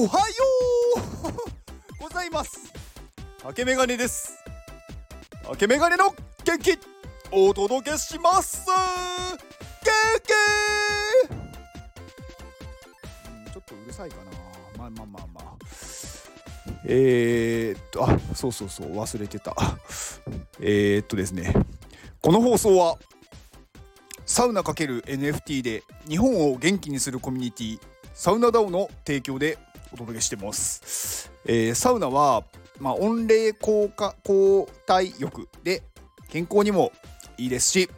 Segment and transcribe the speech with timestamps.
[0.00, 0.34] おはよ
[1.98, 2.72] うございます。
[3.42, 4.38] 竹メガネです。
[5.42, 6.14] 竹メガネの
[6.44, 6.78] 元気
[7.32, 8.64] お届けします。
[8.64, 8.76] 元
[10.22, 10.30] 気
[13.52, 14.22] ちょっとうるさいかな。
[14.78, 15.44] まあまあまあまあ。
[16.84, 18.92] えー、っとあそうそうそう。
[18.92, 19.56] 忘れてた。
[20.60, 21.52] えー、っとですね。
[22.22, 22.98] この放送は
[24.26, 27.80] サウナ ×NFT で日本を元気にするコミュニティ
[28.14, 29.58] サウナダオの提供で
[29.92, 32.44] お届けしてます、えー、サウナは、
[32.78, 35.82] まあ、温冷効果抗体浴で
[36.28, 36.92] 健康にも
[37.36, 37.90] いいですし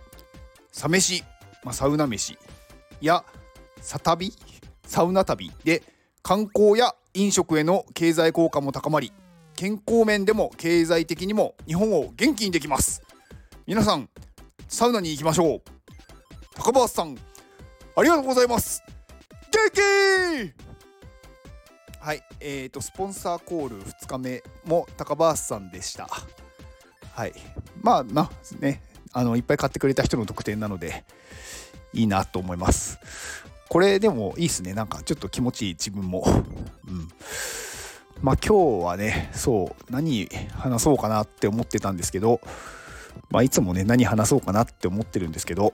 [0.73, 1.23] サ飯、
[1.65, 2.39] まあ、サウナ飯
[3.01, 3.25] や
[3.81, 4.33] サ旅
[4.87, 5.83] サウナ旅で
[6.23, 9.13] 観光や飲食への経済効果も高まり
[9.57, 13.03] 健康面でも経済的にも日本を元気にできます。
[13.67, 14.09] 皆さん
[14.69, 15.63] サウナに行きましょう。
[16.55, 17.19] 高橋さん
[17.97, 18.83] ありがとうございます。
[19.53, 20.70] 元気
[22.01, 26.09] はいえーとスポンサーコール2日目も高橋さんでした。
[27.13, 27.33] はい
[27.83, 31.05] まあなねあのいっぱい買ってくれた人の特典なので
[31.93, 32.99] いいなと思います。
[33.69, 34.73] これでもいいっすね。
[34.73, 36.25] なんかちょっと気持ちいい自分も。
[36.89, 37.09] うん。
[38.23, 42.41] まあ今日はねそう何話そうかなって思ってたんですけど
[43.31, 45.73] まあいつもね何話そうかなって思ってるんですけど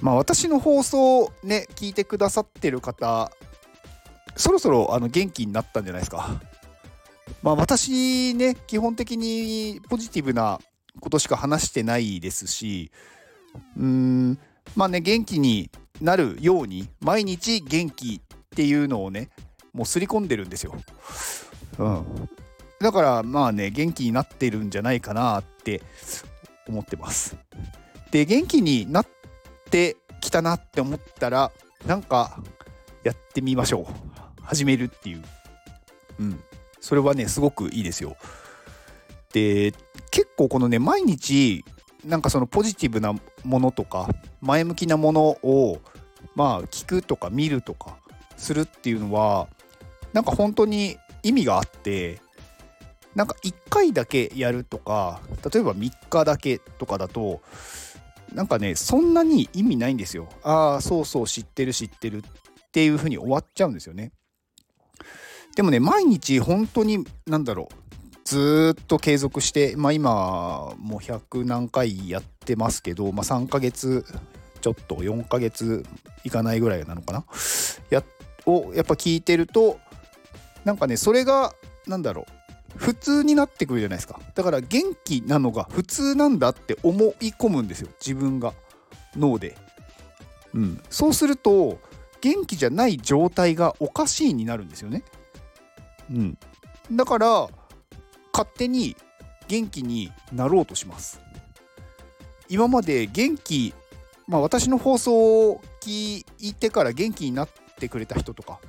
[0.00, 3.32] まあ私の放送ね聞いてくださってる方
[4.36, 6.40] そろそろあの元気になったんじゃないですか
[7.42, 10.58] まあ私ね基本的にポジティブな
[11.00, 12.90] ことしか話してないですし
[13.76, 14.38] うーん
[14.76, 19.30] まあね元気になるように毎日元気っていうのをね
[19.72, 20.74] もう刷り込んでるんですよ。
[21.78, 22.28] うん、
[22.80, 25.80] だからまあね元気になってるんじゃないかなって
[26.68, 27.36] 思ってます。
[28.10, 29.06] で元気になっ
[29.70, 31.50] てきたなって思ったら
[31.86, 32.42] なんか
[33.04, 34.11] やってみましょう
[34.42, 35.22] 始めるっていう。
[36.20, 36.40] うん。
[36.80, 38.16] それはねすごくいいですよ。
[39.32, 39.72] で
[40.10, 41.64] 結構このね毎日
[42.04, 43.14] なんかそのポジティブな
[43.44, 44.08] ものとか
[44.40, 45.80] 前向きなものを
[46.34, 47.96] まあ聞くとか見るとか
[48.36, 49.48] するっていうのは
[50.12, 52.20] なんか本当に意味があって
[53.14, 55.20] なんか1回だけやるとか
[55.52, 57.40] 例えば3日だけとかだと
[58.34, 60.28] なんかねそんなに意味ないんですよ。
[60.42, 64.12] ああそうそう知ってる知ってるっていう風に終わっちゃうんですよね。
[65.56, 67.74] でもね毎日本当に何だろう
[68.24, 74.04] ずっと継続して、まあ、今もう100何回やってますけど、まあ、3ヶ月
[74.60, 75.84] ちょっと4ヶ月
[76.24, 77.24] いかないぐらいなのかな？
[77.90, 78.02] や
[78.46, 79.78] をやっぱ聞いてると
[80.64, 81.52] なんかねそれが
[81.86, 82.26] 何だろ
[82.76, 84.18] う普通になってくるじゃないですか。
[84.34, 87.88] だから元気なのが普通なんだって思い込むんですよ。
[88.00, 88.54] 自分が。
[89.14, 89.58] 脳で、
[90.54, 91.78] うん、そうすると
[92.22, 95.02] 元気じゃない状態がおかしいになるんですよね、
[96.10, 96.38] うん、
[96.90, 97.48] だから
[98.32, 98.96] 勝手に
[99.48, 101.20] 元気になろうとします。
[102.48, 103.74] 今まで元気
[104.26, 107.48] まあ私の放送を聞いてから元気になっ
[107.78, 108.60] てくれた人とか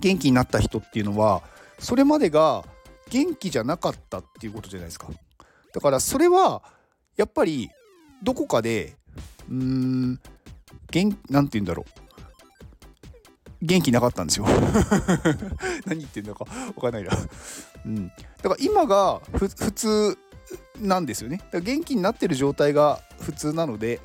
[0.00, 1.42] 元気になった人っていうのは
[1.78, 2.64] それまでが
[3.10, 5.08] 元気じゃなかったっていうことじゃないですか。
[5.72, 6.62] だからそれは
[7.16, 7.70] やっぱり
[8.22, 8.96] どこかで
[9.48, 10.20] うーん
[10.90, 12.00] 元なんて言うんだろう。
[13.62, 14.46] 元気なかったんですよ
[15.86, 16.44] 何言ってんだか
[16.74, 17.10] 分かんないな。
[17.84, 18.08] うん。
[18.08, 20.18] だから今が普通
[20.80, 21.36] なんですよね。
[21.36, 24.00] だから元気になってる状態が普通なので、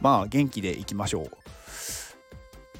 [0.00, 1.30] まあ元気でいきましょう。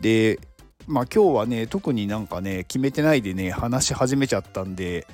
[0.02, 0.40] で、
[0.86, 5.06] まあ今日はね、特になんかね、決めてないでね、話し始めちゃったんで、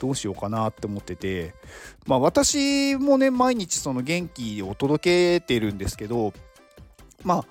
[0.00, 1.54] どうしようかなって思ってて、
[2.06, 6.32] まあ私もね、毎日その元気を届けてるんですけど、
[7.22, 7.44] まあ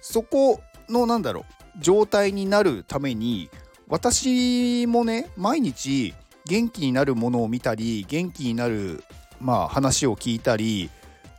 [0.00, 3.50] そこのなんだろう、状態になるために
[3.88, 6.14] 私もね毎日
[6.46, 9.02] 元気になるものを見たり元気になる
[9.40, 10.90] まあ話を聞いたり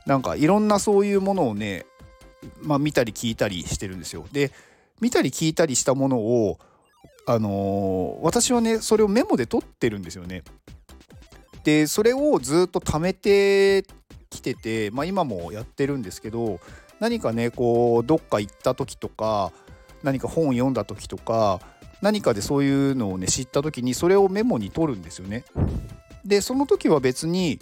[0.05, 1.85] なんかいろんなそういうものをね
[2.61, 4.25] まあ見たり聞いたりしてるんですよ。
[4.31, 4.51] で
[5.01, 6.59] 見たり聞いたりしたものを
[7.25, 10.43] あのー、私はねそれをメモで取ってるんですよね。
[11.63, 13.85] でそれをずっと貯めて
[14.29, 16.59] きてて、まあ、今もやってるんですけど
[16.99, 19.51] 何かねこうどっか行った時とか
[20.03, 21.59] 何か本を読んだ時とか
[22.01, 25.43] 何かでそういうのをね知った時にそれをメモに取るんですよね。
[26.25, 27.59] でその時は別に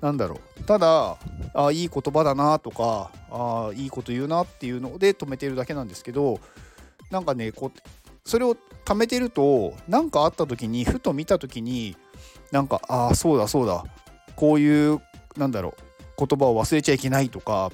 [0.00, 1.16] 何だろうただ
[1.54, 6.40] あいい言葉だなとかあいいこと言うなっていうので止めてるだけなんですけど
[7.10, 7.80] なんかねこう
[8.24, 11.96] それを貯めてると何かあった時にふと見た時に
[12.52, 13.84] なんかああそうだそうだ
[14.36, 15.00] こういう
[15.36, 15.74] なんだろ
[16.18, 17.70] う言葉を忘れちゃいけないとか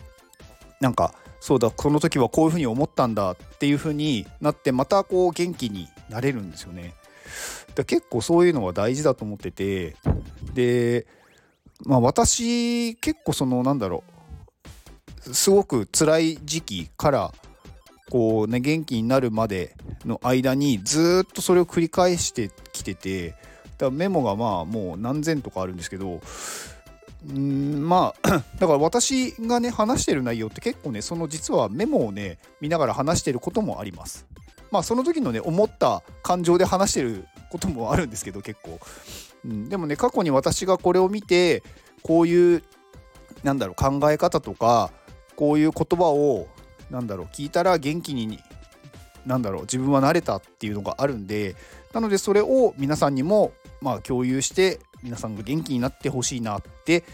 [0.81, 6.94] なんかそうだこの時はこういうふうに思ったんだっていうふうになってまたこう元気になれるんですよね。
[7.75, 9.94] だ結構そういうのは大事だと思ってて。
[10.55, 11.06] で
[11.85, 14.05] まあ私結構そのなんだろ
[15.26, 15.35] う。
[15.35, 17.32] すごく辛い時期から
[18.08, 19.76] こうね元気になるまで
[20.06, 23.35] の間にずっとそれを繰り返してきてて。
[23.76, 26.20] だメモがまあもう何千とかあるんですけど
[27.32, 28.29] んまあ
[28.59, 34.26] だから私がね話してる内容って結構ねその実はメモをね見ながら話してることもあります。
[34.71, 38.81] まあその時のね思った感情で話してることもあるんですけど結構、
[39.44, 41.62] うん、でもね過去に私がこれを見て
[42.03, 42.62] こういう
[43.44, 44.91] なんだろう考え方とか
[45.37, 46.49] こういう言葉を
[46.91, 48.41] なんだろう聞いたら元気に
[49.27, 51.56] なんだろう自分は慣れたっていうのがあるんで
[51.93, 57.05] なのでそれを皆さんにもまあ共有して皆さんが元気になってほしいなって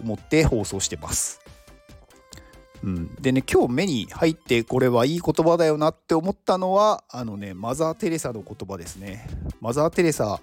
[0.00, 1.40] 思って放送してます。
[2.82, 9.28] うん、でね今日目に入ってこれはいい言葉だよなって思ったのはあのねマザー・テレサの言葉ですね。
[9.60, 10.40] マザー・テレサ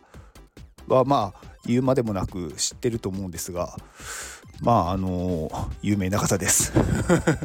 [0.87, 3.75] はまあ言うまでもなく知ってると思うんですが
[4.61, 5.49] まああの
[5.81, 6.71] 有名な方です。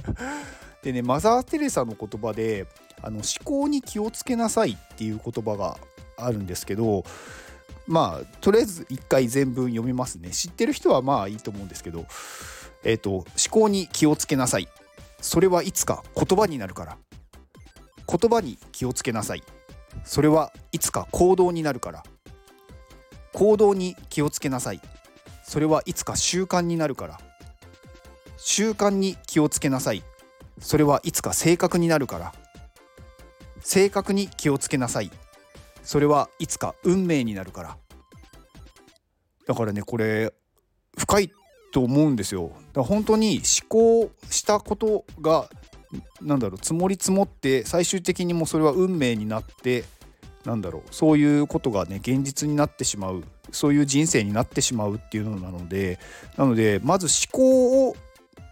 [0.82, 2.66] でねマザー・テレサの言葉で
[3.00, 5.78] あの思考に気をつけなさいっていう言葉が
[6.16, 7.04] あるんですけど
[7.90, 10.30] まあとりあえず一回全文読みますね。
[10.30, 12.06] 知ってる人はまあいいと思うんですけど
[12.84, 14.68] えっ、ー、と思考に気をつけなさい。
[15.20, 16.96] それはいつか言葉になるから。
[18.06, 19.42] 言葉に気をつけなさい。
[20.04, 22.04] それはいつか行動になるから。
[23.32, 24.80] 行動に気をつけなさい。
[25.42, 27.20] それはいつか習慣になるから。
[28.36, 30.04] 習慣に気をつけなさい。
[30.60, 32.32] それはいつか性格になるから。
[33.60, 35.10] 性格に気をつけなさい。
[35.82, 37.76] それはいつか運命になるから。
[39.50, 40.32] だからねこれ
[40.96, 41.32] 深い
[41.72, 45.50] と思うんですよだから本当に思考したことが
[46.22, 49.82] なんだろう積もり積もって最終的にもそれは運命になって
[50.44, 55.98] なんだろうそういうことがね現実になってしまうそういう人生になってしまうっていうのなので
[56.36, 57.96] なのでまず思考を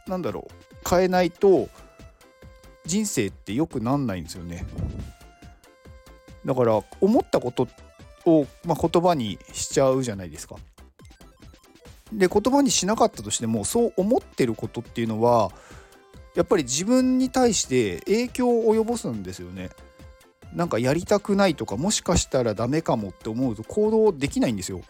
[0.08, 1.68] なんだろう変えないと
[2.86, 4.66] 人生って良くなんないんですよね
[6.44, 7.68] だから思ったこと
[8.26, 10.56] を、まあ、言葉にしちゃうじゃないですか。
[12.12, 15.50] で言葉にしなかったとしてもそう思ってることっていうのは
[16.34, 19.70] やっぱり自分に対して影響を及ぼすんですよね。
[20.54, 24.80] なんかやりたくないとかもしかしたらダメかもって思うと行動できないんですよ。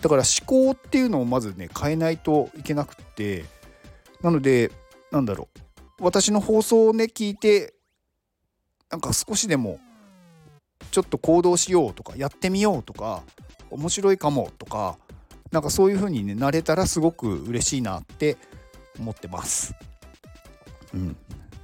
[0.00, 3.44] だから思考っていうのをまずね変えないといけなくって
[4.22, 4.72] なので
[5.12, 5.48] なんだろ
[6.00, 7.74] う私の放送をね聞いて
[8.90, 9.78] なんか少しでも
[10.90, 13.22] ちょっと行動しようとかやってみようとか
[13.70, 14.98] 面白いかもとか
[15.50, 18.36] なんかそういう風にねなれたらすごく嬉しいなって
[18.98, 19.74] 思ってます。
[20.94, 21.16] うん、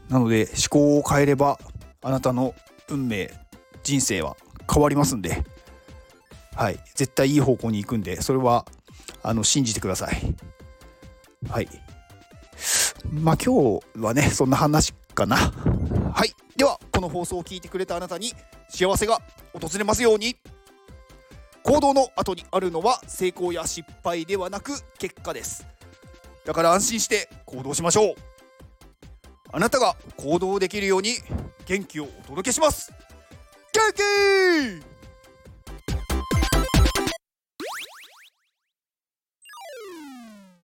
[0.08, 1.58] なので思考を変えれば
[2.02, 2.54] あなたの
[2.88, 3.32] 運命
[3.82, 4.36] 人生は
[4.72, 5.44] 変わりますんで、
[6.54, 8.66] はい、絶対いい方向に行くんでそれは
[9.22, 10.34] あの信じてください。
[11.48, 11.68] はい。
[13.10, 15.36] まあ今日はねそんな話かな。
[15.36, 18.32] はいではこの放送を聞いてくれたあなたに
[18.68, 19.20] 幸せが
[19.52, 20.36] 訪れますように
[21.66, 25.66] 行動の後にあるのは成功や失敗ではなく結果です。
[26.44, 28.14] だから安心して行動しましょう。
[29.52, 31.16] あなたが行動できるように
[31.66, 32.92] 元気をお届けします。
[33.72, 34.95] 元気